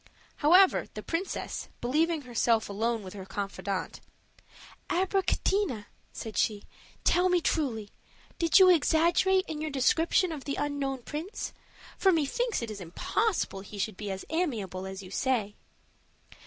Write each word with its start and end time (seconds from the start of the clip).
However, 0.37 0.87
the 0.95 1.03
princess, 1.03 1.69
believing 1.79 2.23
herself 2.23 2.67
alone 2.67 3.03
with 3.03 3.13
her 3.13 3.23
confidante: 3.23 4.01
"Abricotina," 4.89 5.85
said 6.11 6.39
she, 6.39 6.63
"tell 7.03 7.29
me 7.29 7.39
truly, 7.39 7.91
did 8.39 8.57
you 8.57 8.71
exaggerate 8.71 9.45
in 9.47 9.61
your 9.61 9.69
description 9.69 10.31
of 10.31 10.45
the 10.45 10.55
unknown 10.55 11.03
prince, 11.03 11.53
for 11.99 12.11
methinks 12.11 12.63
it 12.63 12.71
is 12.71 12.81
impossible 12.81 13.59
he 13.61 13.77
should 13.77 13.95
be 13.95 14.09
as 14.09 14.25
amiable 14.31 14.87
as 14.87 15.03
you 15.03 15.11
say?" 15.11 15.53